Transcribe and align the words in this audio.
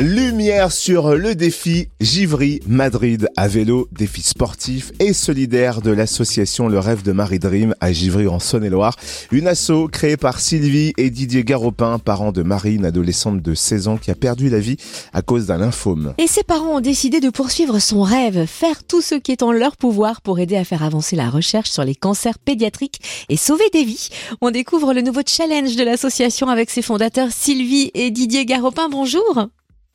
Lumière 0.00 0.72
sur 0.72 1.14
le 1.14 1.36
défi 1.36 1.86
Givry 2.00 2.58
Madrid 2.66 3.28
à 3.36 3.46
vélo, 3.46 3.86
défi 3.92 4.22
sportif 4.22 4.90
et 4.98 5.12
solidaire 5.12 5.82
de 5.82 5.92
l'association 5.92 6.66
Le 6.66 6.80
Rêve 6.80 7.04
de 7.04 7.12
Marie 7.12 7.38
Dream 7.38 7.76
à 7.80 7.92
Givry 7.92 8.26
en 8.26 8.40
Saône-et-Loire. 8.40 8.96
Une 9.30 9.46
asso 9.46 9.86
créée 9.92 10.16
par 10.16 10.40
Sylvie 10.40 10.94
et 10.96 11.10
Didier 11.10 11.44
Garopin, 11.44 12.00
parents 12.00 12.32
de 12.32 12.42
Marie, 12.42 12.74
une 12.74 12.86
adolescente 12.86 13.40
de 13.40 13.54
16 13.54 13.86
ans 13.86 13.96
qui 13.96 14.10
a 14.10 14.16
perdu 14.16 14.48
la 14.48 14.58
vie 14.58 14.78
à 15.12 15.22
cause 15.22 15.46
d'un 15.46 15.58
lymphome. 15.58 16.14
Et 16.18 16.26
ses 16.26 16.42
parents 16.42 16.78
ont 16.78 16.80
décidé 16.80 17.20
de 17.20 17.30
poursuivre 17.30 17.78
son 17.78 18.02
rêve, 18.02 18.46
faire 18.46 18.82
tout 18.82 19.00
ce 19.00 19.14
qui 19.14 19.30
est 19.30 19.44
en 19.44 19.52
leur 19.52 19.76
pouvoir 19.76 20.22
pour 20.22 20.40
aider 20.40 20.56
à 20.56 20.64
faire 20.64 20.82
avancer 20.82 21.14
la 21.14 21.30
recherche 21.30 21.70
sur 21.70 21.84
les 21.84 21.94
cancers 21.94 22.40
pédiatriques 22.40 23.00
et 23.28 23.36
sauver 23.36 23.70
des 23.72 23.84
vies. 23.84 24.08
On 24.40 24.50
découvre 24.50 24.92
le 24.92 25.02
nouveau 25.02 25.22
challenge 25.24 25.76
de 25.76 25.84
l'association 25.84 26.48
avec 26.48 26.70
ses 26.70 26.82
fondateurs 26.82 27.30
Sylvie 27.30 27.92
et 27.94 28.10
Didier 28.10 28.44
Garopin. 28.44 28.88
Bonjour. 28.88 29.48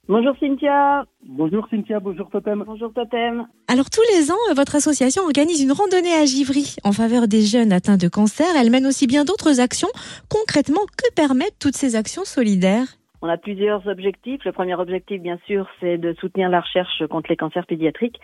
Bonjour 0.09 0.35
Cynthia. 0.39 1.05
Bonjour 1.23 1.67
Cynthia, 1.69 1.99
bonjour 1.99 2.31
Totem. 2.31 2.63
Bonjour 2.65 2.91
Totem. 2.91 3.45
Alors 3.67 3.91
tous 3.91 4.01
les 4.11 4.31
ans, 4.31 4.55
votre 4.55 4.75
association 4.75 5.21
organise 5.21 5.61
une 5.61 5.71
randonnée 5.71 6.15
à 6.19 6.25
Givry 6.25 6.77
en 6.83 6.93
faveur 6.93 7.27
des 7.27 7.41
jeunes 7.41 7.71
atteints 7.71 7.95
de 7.95 8.07
cancer. 8.07 8.47
Elle 8.59 8.71
mène 8.71 8.87
aussi 8.87 9.05
bien 9.05 9.23
d'autres 9.23 9.59
actions. 9.59 9.89
Concrètement, 10.27 10.81
que 10.97 11.13
permettent 11.13 11.59
toutes 11.59 11.75
ces 11.75 11.95
actions 11.95 12.25
solidaires? 12.25 12.87
On 13.21 13.29
a 13.29 13.37
plusieurs 13.37 13.85
objectifs. 13.85 14.43
Le 14.45 14.51
premier 14.51 14.73
objectif, 14.73 15.21
bien 15.21 15.37
sûr, 15.45 15.67
c'est 15.79 15.99
de 15.99 16.15
soutenir 16.19 16.49
la 16.49 16.61
recherche 16.61 17.05
contre 17.07 17.29
les 17.29 17.37
cancers 17.37 17.67
pédiatriques. 17.67 18.19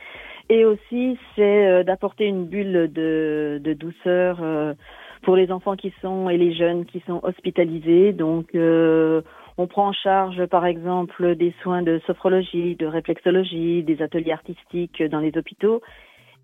Et 0.50 0.66
aussi, 0.66 1.20
c'est 1.36 1.68
euh, 1.68 1.84
d'apporter 1.84 2.26
une 2.26 2.46
bulle 2.46 2.92
de, 2.92 3.62
de 3.64 3.74
douceur 3.74 4.40
euh, 4.42 4.74
pour 5.22 5.36
les 5.36 5.52
enfants 5.52 5.76
qui 5.76 5.94
sont 6.02 6.32
et 6.32 6.38
les 6.40 6.56
jeunes 6.56 6.86
qui 6.86 7.04
sont 7.06 7.20
hospitalisés. 7.22 8.12
Donc, 8.12 8.56
euh, 8.56 9.22
on 9.58 9.68
prend 9.68 9.90
en 9.90 9.94
charge, 9.94 10.46
par 10.48 10.66
exemple, 10.66 11.36
des 11.36 11.54
soins 11.64 11.82
de 11.82 12.02
sophrologie, 12.06 12.76
de 12.76 12.86
réflexologie, 12.86 13.84
des 13.84 14.02
ateliers 14.02 14.34
artistiques 14.34 15.02
dans 15.04 15.20
les 15.20 15.32
hôpitaux. 15.38 15.82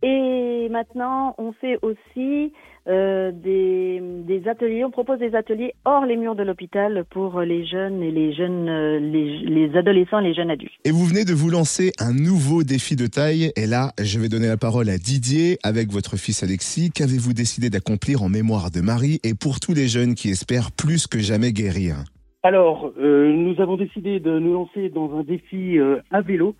Et 0.03 0.67
maintenant, 0.71 1.35
on 1.37 1.51
fait 1.51 1.77
aussi 1.83 2.53
euh, 2.87 3.31
des, 3.31 4.41
ateliers, 4.47 4.83
on 4.83 4.89
propose 4.89 5.19
des 5.19 5.35
ateliers 5.35 5.75
hors 5.85 6.07
les 6.07 6.17
murs 6.17 6.33
de 6.33 6.41
l'hôpital 6.41 7.05
pour 7.11 7.41
les 7.41 7.67
jeunes 7.67 8.01
et 8.01 8.09
les 8.09 8.33
jeunes, 8.33 8.67
euh, 8.67 8.99
les, 8.99 9.37
les, 9.39 9.77
adolescents 9.77 10.19
et 10.19 10.29
les 10.29 10.33
jeunes 10.33 10.49
adultes. 10.49 10.71
Et 10.85 10.91
vous 10.91 11.05
venez 11.05 11.23
de 11.23 11.33
vous 11.33 11.51
lancer 11.51 11.91
un 11.99 12.13
nouveau 12.13 12.63
défi 12.63 12.95
de 12.95 13.05
taille. 13.05 13.51
Et 13.55 13.67
là, 13.67 13.91
je 14.01 14.17
vais 14.17 14.29
donner 14.29 14.47
la 14.47 14.57
parole 14.57 14.89
à 14.89 14.97
Didier 14.97 15.59
avec 15.61 15.91
votre 15.91 16.17
fils 16.17 16.41
Alexis. 16.41 16.89
Qu'avez-vous 16.89 17.33
décidé 17.33 17.69
d'accomplir 17.69 18.23
en 18.23 18.29
mémoire 18.29 18.71
de 18.71 18.81
Marie 18.81 19.19
et 19.23 19.35
pour 19.35 19.59
tous 19.59 19.75
les 19.75 19.87
jeunes 19.87 20.15
qui 20.15 20.31
espèrent 20.31 20.71
plus 20.71 21.05
que 21.05 21.19
jamais 21.19 21.51
guérir? 21.51 21.97
Alors, 22.43 22.91
euh, 22.97 23.31
nous 23.31 23.61
avons 23.61 23.77
décidé 23.77 24.19
de 24.19 24.39
nous 24.39 24.53
lancer 24.53 24.89
dans 24.89 25.15
un 25.15 25.21
défi 25.21 25.77
euh, 25.77 26.01
à 26.09 26.21
vélo. 26.21 26.55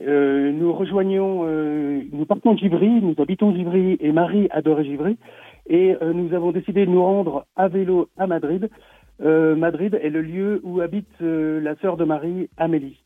Euh, 0.00 0.50
nous 0.50 0.72
rejoignons, 0.72 1.44
nous 1.44 2.24
partons 2.24 2.54
de 2.54 2.58
Givry, 2.58 2.88
nous 2.88 3.14
habitons 3.18 3.54
Givry 3.54 3.96
et 4.00 4.10
Marie 4.10 4.48
adorait 4.50 4.84
Givry. 4.84 5.18
Et 5.68 5.94
nous 6.02 6.34
avons 6.34 6.50
décidé 6.50 6.84
de 6.84 6.90
nous 6.90 7.04
rendre 7.04 7.46
à 7.54 7.68
vélo 7.68 8.08
à 8.16 8.26
Madrid. 8.26 8.70
Madrid 9.20 10.00
est 10.02 10.08
le 10.08 10.22
lieu 10.22 10.60
où 10.64 10.80
habite 10.80 11.20
la 11.20 11.76
sœur 11.76 11.96
de 11.96 12.04
Marie, 12.04 12.48
Amélie. 12.56 12.98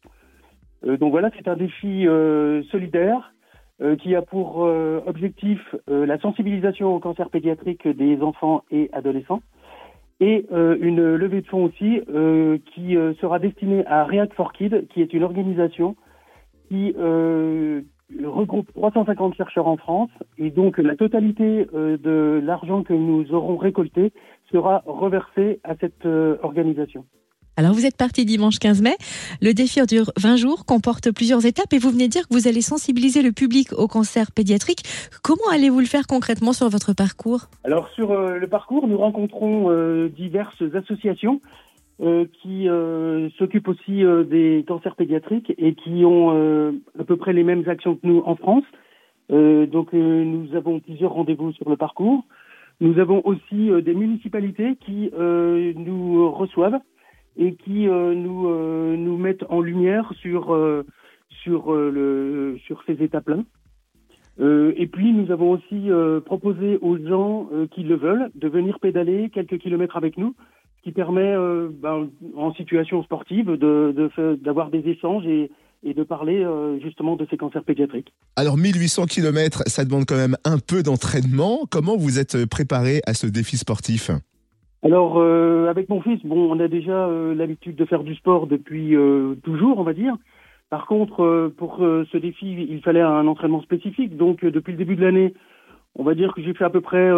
donc 0.86 1.10
voilà, 1.10 1.30
c'est 1.36 1.48
un 1.48 1.56
défi 1.56 2.06
solidaire 2.70 3.34
qui 4.00 4.14
a 4.14 4.22
pour 4.22 4.60
objectif 5.06 5.58
la 5.88 6.18
sensibilisation 6.20 6.94
au 6.94 7.00
cancer 7.00 7.28
pédiatrique 7.28 7.86
des 7.88 8.22
enfants 8.22 8.62
et 8.70 8.88
adolescents 8.92 9.42
et 10.24 10.46
euh, 10.52 10.78
une 10.80 11.14
levée 11.16 11.42
de 11.42 11.46
fonds 11.46 11.64
aussi 11.64 12.00
euh, 12.08 12.56
qui 12.72 12.96
euh, 12.96 13.12
sera 13.20 13.38
destinée 13.38 13.84
à 13.86 14.04
React 14.04 14.32
for 14.32 14.54
Kids, 14.54 14.86
qui 14.88 15.02
est 15.02 15.12
une 15.12 15.22
organisation 15.22 15.96
qui 16.68 16.94
regroupe 18.24 18.72
350 18.72 19.34
chercheurs 19.34 19.68
en 19.68 19.76
France 19.76 20.10
et 20.38 20.50
donc 20.50 20.78
la 20.78 20.96
totalité 20.96 21.66
de 21.72 22.40
l'argent 22.42 22.82
que 22.82 22.94
nous 22.94 23.32
aurons 23.34 23.56
récolté 23.56 24.12
sera 24.50 24.82
reversé 24.86 25.60
à 25.62 25.74
cette 25.76 26.06
organisation. 26.06 27.04
Alors 27.56 27.72
vous 27.72 27.86
êtes 27.86 27.96
parti 27.96 28.24
dimanche 28.24 28.58
15 28.58 28.82
mai. 28.82 28.96
Le 29.40 29.52
défi 29.52 29.80
dure 29.86 30.10
20 30.20 30.36
jours, 30.36 30.64
comporte 30.66 31.12
plusieurs 31.12 31.46
étapes 31.46 31.72
et 31.72 31.78
vous 31.78 31.90
venez 31.90 32.08
dire 32.08 32.26
que 32.26 32.34
vous 32.34 32.48
allez 32.48 32.62
sensibiliser 32.62 33.22
le 33.22 33.30
public 33.30 33.68
au 33.78 33.86
cancer 33.86 34.32
pédiatrique. 34.32 34.82
Comment 35.22 35.48
allez-vous 35.52 35.78
le 35.78 35.86
faire 35.86 36.08
concrètement 36.08 36.52
sur 36.52 36.68
votre 36.68 36.94
parcours? 36.94 37.42
Alors 37.62 37.88
sur 37.90 38.10
euh, 38.10 38.38
le 38.38 38.48
parcours, 38.48 38.88
nous 38.88 38.98
rencontrons 38.98 39.70
euh, 39.70 40.08
diverses 40.08 40.62
associations 40.74 41.40
euh, 42.02 42.24
qui 42.42 42.66
s'occupent 43.38 43.68
aussi 43.68 44.02
des 44.28 44.64
cancers 44.66 44.96
pédiatriques 44.96 45.54
et 45.56 45.74
qui 45.74 46.04
ont 46.04 46.30
à 46.98 47.04
peu 47.04 47.16
près 47.16 47.32
les 47.32 47.44
mêmes 47.44 47.68
actions 47.68 47.94
que 47.94 48.04
nous 48.04 48.20
en 48.26 48.34
France. 48.34 48.64
donc 49.30 49.92
nous 49.92 50.48
avons 50.56 50.80
plusieurs 50.80 51.12
rendez-vous 51.12 51.52
sur 51.52 51.70
le 51.70 51.76
parcours. 51.76 52.24
Nous 52.80 52.98
avons 52.98 53.22
aussi 53.24 53.70
des 53.82 53.94
municipalités 53.94 54.76
qui 54.84 55.10
nous 55.14 56.32
reçoivent 56.32 56.80
et 57.36 57.54
qui 57.54 57.88
euh, 57.88 58.14
nous 58.14 58.48
euh, 58.48 58.96
nous 58.96 59.16
mettent 59.16 59.44
en 59.48 59.60
lumière 59.60 60.12
sur 60.20 60.54
euh, 60.54 60.84
sur 61.42 61.74
le 61.74 62.56
sur 62.66 62.82
ces 62.86 63.02
étapes-là. 63.02 63.38
et 64.38 64.86
puis 64.86 65.12
nous 65.12 65.30
avons 65.30 65.50
aussi 65.50 65.90
proposé 66.24 66.78
aux 66.80 66.96
gens 66.96 67.50
qui 67.72 67.82
le 67.82 67.96
veulent 67.96 68.30
de 68.34 68.48
venir 68.48 68.80
pédaler 68.80 69.28
quelques 69.28 69.58
kilomètres 69.58 69.98
avec 69.98 70.16
nous, 70.16 70.34
ce 70.78 70.84
qui 70.84 70.92
permet 70.92 71.34
ben, 71.82 72.08
en 72.34 72.54
situation 72.54 73.02
sportive 73.02 73.50
de 73.50 74.36
d'avoir 74.36 74.70
des 74.70 74.88
échanges 74.88 75.26
et, 75.26 75.50
et 75.82 75.92
de 75.92 76.02
parler 76.02 76.46
justement 76.82 77.16
de 77.16 77.26
ces 77.28 77.36
cancers 77.36 77.64
pédiatriques. 77.64 78.14
Alors 78.36 78.56
1800 78.56 79.04
km, 79.04 79.64
ça 79.66 79.84
demande 79.84 80.06
quand 80.06 80.16
même 80.16 80.38
un 80.44 80.58
peu 80.58 80.82
d'entraînement. 80.82 81.66
Comment 81.70 81.98
vous 81.98 82.18
êtes 82.18 82.46
préparé 82.46 83.02
à 83.06 83.12
ce 83.12 83.26
défi 83.26 83.58
sportif? 83.58 84.10
Alors, 84.84 85.14
euh, 85.16 85.70
avec 85.70 85.88
mon 85.88 86.02
fils, 86.02 86.20
bon, 86.24 86.50
on 86.52 86.60
a 86.60 86.68
déjà 86.68 87.06
euh, 87.06 87.34
l'habitude 87.34 87.74
de 87.74 87.86
faire 87.86 88.04
du 88.04 88.14
sport 88.14 88.46
depuis 88.46 88.94
euh, 88.94 89.34
toujours, 89.42 89.78
on 89.78 89.82
va 89.82 89.94
dire. 89.94 90.14
Par 90.68 90.86
contre, 90.86 91.52
pour 91.56 91.76
ce 91.78 92.16
défi, 92.16 92.66
il 92.68 92.80
fallait 92.80 93.00
un 93.00 93.28
entraînement 93.28 93.62
spécifique. 93.62 94.16
Donc, 94.16 94.44
depuis 94.44 94.72
le 94.72 94.78
début 94.78 94.96
de 94.96 95.04
l'année, 95.04 95.32
on 95.94 96.02
va 96.02 96.14
dire 96.14 96.34
que 96.34 96.42
j'ai 96.42 96.52
fait 96.52 96.64
à 96.64 96.70
peu 96.70 96.80
près 96.80 97.12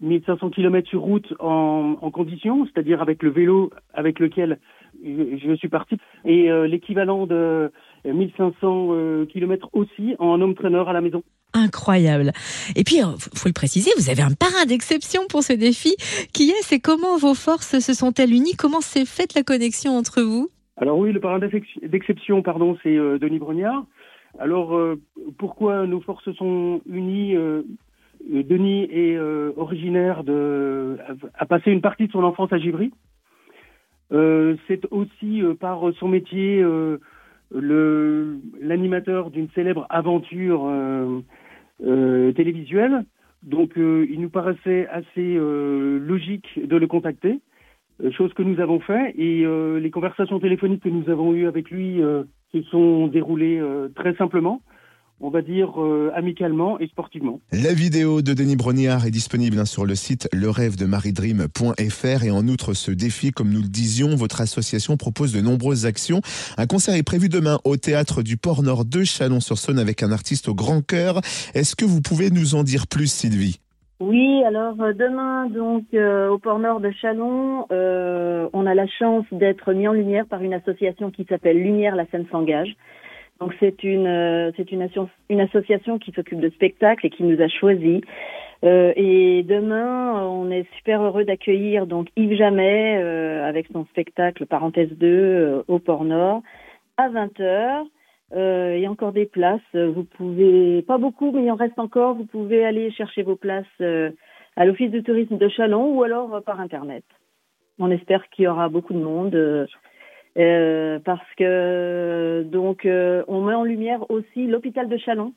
1500 0.00 0.50
km 0.50 0.88
sur 0.88 1.00
route 1.00 1.34
en, 1.40 1.96
en 2.00 2.10
condition, 2.12 2.64
c'est-à-dire 2.66 3.02
avec 3.02 3.24
le 3.24 3.30
vélo 3.30 3.70
avec 3.94 4.20
lequel 4.20 4.60
je, 5.02 5.38
je 5.42 5.54
suis 5.56 5.68
parti, 5.68 5.96
et 6.24 6.48
l'équivalent 6.68 7.26
de 7.26 7.72
1500 8.04 9.26
km 9.32 9.68
aussi 9.72 10.14
en 10.18 10.40
home 10.40 10.54
trainer 10.54 10.84
à 10.86 10.92
la 10.92 11.00
maison 11.00 11.22
incroyable. 11.54 12.32
Et 12.76 12.84
puis, 12.84 12.96
il 12.96 13.04
euh, 13.04 13.16
faut 13.34 13.48
le 13.48 13.54
préciser, 13.54 13.90
vous 13.96 14.10
avez 14.10 14.22
un 14.22 14.34
parrain 14.34 14.66
d'exception 14.66 15.22
pour 15.28 15.42
ce 15.42 15.52
défi. 15.52 15.94
Qui 16.34 16.50
est 16.50 16.62
C'est 16.62 16.80
comment 16.80 17.16
vos 17.16 17.34
forces 17.34 17.78
se 17.78 17.94
sont-elles 17.94 18.32
unies? 18.32 18.56
Comment 18.58 18.80
s'est 18.80 19.06
faite 19.06 19.34
la 19.34 19.42
connexion 19.42 19.96
entre 19.96 20.20
vous? 20.22 20.48
Alors 20.76 20.98
oui, 20.98 21.12
le 21.12 21.20
parrain 21.20 21.38
d'exception, 21.38 22.42
pardon, 22.42 22.76
c'est 22.82 22.96
euh, 22.96 23.18
Denis 23.18 23.38
Brognard. 23.38 23.84
Alors, 24.38 24.76
euh, 24.76 25.00
pourquoi 25.38 25.86
nos 25.86 26.00
forces 26.00 26.30
sont 26.32 26.82
unies 26.86 27.36
Denis 28.26 28.88
est 28.90 29.18
originaire 29.56 30.24
de, 30.24 30.96
a 31.34 31.46
passé 31.46 31.70
une 31.70 31.82
partie 31.82 32.06
de 32.06 32.12
son 32.12 32.24
enfance 32.24 32.52
à 32.52 32.58
Givry. 32.58 32.90
c'est 34.10 34.80
aussi 34.90 35.42
par 35.60 35.82
son 36.00 36.08
métier 36.08 36.64
l'animateur 37.52 39.30
d'une 39.30 39.48
célèbre 39.50 39.86
aventure 39.90 40.68
euh, 41.82 42.30
télévisuel. 42.32 43.04
Donc 43.42 43.76
euh, 43.76 44.06
il 44.08 44.20
nous 44.20 44.30
paraissait 44.30 44.86
assez 44.86 45.36
euh, 45.36 45.98
logique 45.98 46.46
de 46.56 46.76
le 46.76 46.86
contacter, 46.86 47.40
chose 48.12 48.32
que 48.32 48.44
nous 48.44 48.60
avons 48.60 48.78
fait. 48.78 49.12
Et 49.18 49.44
les 49.44 49.90
conversations 49.90 50.40
téléphoniques 50.40 50.82
que 50.82 50.88
nous 50.88 51.10
avons 51.10 51.34
eues 51.34 51.46
avec 51.46 51.70
lui 51.70 52.00
se 52.52 52.62
sont 52.70 53.06
déroulées 53.06 53.62
très 53.94 54.14
simplement 54.14 54.62
on 55.20 55.30
va 55.30 55.42
dire 55.42 55.80
euh, 55.80 56.10
amicalement 56.14 56.78
et 56.80 56.86
sportivement. 56.88 57.40
La 57.52 57.72
vidéo 57.72 58.22
de 58.22 58.34
Denis 58.34 58.56
Brognard 58.56 59.06
est 59.06 59.10
disponible 59.10 59.58
hein, 59.58 59.64
sur 59.64 59.86
le 59.86 59.94
site 59.94 60.28
lerêvedemaridream.fr 60.32 62.24
et 62.24 62.30
en 62.30 62.46
outre 62.48 62.74
ce 62.74 62.90
défi, 62.90 63.30
comme 63.30 63.50
nous 63.50 63.62
le 63.62 63.68
disions, 63.68 64.16
votre 64.16 64.40
association 64.40 64.96
propose 64.96 65.32
de 65.32 65.40
nombreuses 65.40 65.86
actions. 65.86 66.20
Un 66.58 66.66
concert 66.66 66.94
est 66.94 67.02
prévu 67.02 67.28
demain 67.28 67.58
au 67.64 67.76
théâtre 67.76 68.22
du 68.22 68.36
Port 68.36 68.62
Nord 68.62 68.84
de 68.84 69.04
Chalon-sur-Saône 69.04 69.78
avec 69.78 70.02
un 70.02 70.12
artiste 70.12 70.48
au 70.48 70.54
grand 70.54 70.84
cœur. 70.84 71.20
Est-ce 71.54 71.76
que 71.76 71.84
vous 71.84 72.00
pouvez 72.00 72.30
nous 72.30 72.54
en 72.54 72.62
dire 72.62 72.86
plus, 72.86 73.10
Sylvie? 73.10 73.60
Oui, 74.00 74.42
alors 74.44 74.74
euh, 74.82 74.92
demain, 74.92 75.46
donc 75.46 75.84
euh, 75.94 76.28
au 76.28 76.38
port 76.38 76.58
Nord 76.58 76.80
de 76.80 76.90
Chalon, 77.00 77.66
on 77.70 78.66
a 78.66 78.74
la 78.74 78.86
chance 78.98 79.24
d'être 79.30 79.72
mis 79.72 79.86
en 79.86 79.92
lumière 79.92 80.26
par 80.26 80.42
une 80.42 80.52
association 80.52 81.10
qui 81.10 81.24
s'appelle 81.28 81.62
Lumière 81.62 81.94
la 81.94 82.04
Seine 82.10 82.26
s'engage. 82.30 82.76
Donc 83.44 83.54
c'est 83.60 83.84
une 83.84 84.06
euh, 84.06 84.52
une, 85.28 85.40
association 85.42 85.98
qui 85.98 86.12
s'occupe 86.12 86.40
de 86.40 86.48
spectacles 86.48 87.06
et 87.06 87.10
qui 87.10 87.24
nous 87.24 87.38
a 87.42 87.48
choisis. 87.48 88.00
Euh, 88.64 88.94
et 88.96 89.42
demain, 89.42 90.26
on 90.26 90.50
est 90.50 90.64
super 90.78 91.02
heureux 91.02 91.24
d'accueillir 91.24 91.86
donc 91.86 92.08
Yves 92.16 92.38
Jamais 92.38 92.96
euh, 93.02 93.46
avec 93.46 93.66
son 93.70 93.84
spectacle 93.84 94.46
Parenthèse 94.46 94.96
2 94.96 95.64
au 95.68 95.78
Port 95.78 96.04
Nord. 96.04 96.40
à 96.96 97.10
20h. 97.10 97.84
Euh, 98.32 98.72
il 98.78 98.82
y 98.82 98.86
a 98.86 98.90
encore 98.90 99.12
des 99.12 99.26
places. 99.26 99.60
Vous 99.74 100.04
pouvez, 100.04 100.80
pas 100.80 100.96
beaucoup, 100.96 101.30
mais 101.30 101.44
il 101.44 101.50
en 101.50 101.56
reste 101.56 101.78
encore. 101.78 102.14
Vous 102.14 102.24
pouvez 102.24 102.64
aller 102.64 102.90
chercher 102.92 103.24
vos 103.24 103.36
places 103.36 103.66
euh, 103.82 104.10
à 104.56 104.64
l'Office 104.64 104.90
de 104.90 105.00
tourisme 105.00 105.36
de 105.36 105.48
Chalon 105.50 105.94
ou 105.94 106.02
alors 106.02 106.34
euh, 106.34 106.40
par 106.40 106.60
Internet. 106.60 107.04
On 107.78 107.90
espère 107.90 108.26
qu'il 108.30 108.46
y 108.46 108.48
aura 108.48 108.70
beaucoup 108.70 108.94
de 108.94 109.00
monde. 109.00 109.68
Euh, 110.36 110.98
parce 111.04 111.26
que 111.36 112.42
donc 112.50 112.88
on 113.28 113.42
met 113.42 113.54
en 113.54 113.62
lumière 113.62 114.10
aussi 114.10 114.46
l'hôpital 114.48 114.88
de 114.88 114.96
Chalon 114.96 115.32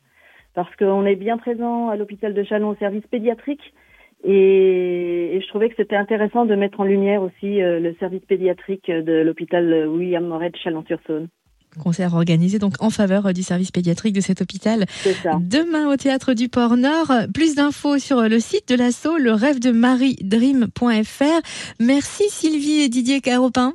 parce 0.56 0.76
qu'on 0.76 1.06
est 1.06 1.16
bien 1.16 1.38
présent 1.38 1.90
à 1.90 1.96
l'hôpital 1.96 2.34
de 2.34 2.44
Chalon 2.44 2.70
au 2.70 2.76
service 2.78 3.06
pédiatrique 3.06 3.62
et, 4.24 5.36
et 5.36 5.42
je 5.42 5.48
trouvais 5.50 5.70
que 5.70 5.76
c'était 5.78 5.96
intéressant 5.96 6.46
de 6.46 6.56
mettre 6.56 6.80
en 6.80 6.84
lumière 6.84 7.22
aussi 7.22 7.60
le 7.60 7.96
service 8.00 8.26
pédiatrique 8.26 8.90
de 8.90 9.22
l'hôpital 9.22 9.88
William 9.88 10.26
Moret 10.26 10.50
de 10.50 10.58
Chalon-sur-Saône. 10.58 11.28
Concert 11.78 12.16
organisé 12.16 12.58
donc 12.60 12.74
en 12.80 12.90
faveur 12.90 13.32
du 13.34 13.44
service 13.44 13.72
pédiatrique 13.72 14.14
de 14.14 14.22
cet 14.22 14.42
hôpital. 14.42 14.86
Ça. 14.90 15.38
Demain 15.40 15.92
au 15.92 15.96
théâtre 15.96 16.34
du 16.34 16.50
Port 16.50 16.76
Nord. 16.76 17.12
Plus 17.34 17.56
d'infos 17.56 18.00
sur 18.00 18.22
le 18.22 18.40
site 18.40 18.68
de 18.70 18.76
l'assaut, 18.76 19.18
le 19.18 19.32
rêve 19.32 19.60
de 19.60 19.72
Marie 19.72 20.16
Dream.fr. 20.22 21.42
Merci 21.80 22.24
Sylvie 22.30 22.82
et 22.82 22.90
Didier 22.90 23.22
Caropin. 23.22 23.74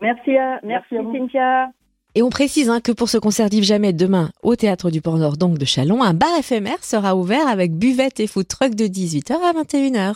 Merci 0.00 0.36
à, 0.36 0.60
merci, 0.62 0.94
merci 0.94 1.08
à 1.08 1.12
Cynthia. 1.12 1.70
Et 2.14 2.22
on 2.22 2.30
précise 2.30 2.70
hein, 2.70 2.80
que 2.80 2.92
pour 2.92 3.10
ce 3.10 3.18
concert 3.18 3.50
d'Yves 3.50 3.64
Jamais 3.64 3.92
demain 3.92 4.30
au 4.42 4.56
théâtre 4.56 4.90
du 4.90 5.02
Port 5.02 5.18
Nord, 5.18 5.36
donc 5.36 5.58
de 5.58 5.64
Chalon, 5.66 6.02
un 6.02 6.14
bar 6.14 6.30
éphémère 6.38 6.82
sera 6.82 7.14
ouvert 7.14 7.46
avec 7.46 7.74
buvette 7.74 8.20
et 8.20 8.26
food 8.26 8.48
truck 8.48 8.74
de 8.74 8.86
18h 8.86 9.34
à 9.34 9.52
21h. 9.52 10.14